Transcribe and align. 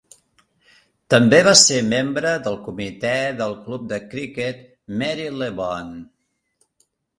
També 1.13 1.41
va 1.47 1.53
ser 1.63 1.77
membre 1.89 2.31
del 2.47 2.57
comitè 2.69 3.13
del 3.43 3.55
club 3.69 3.87
de 3.93 4.01
criquet 4.15 4.67
Marylebone. 5.05 6.05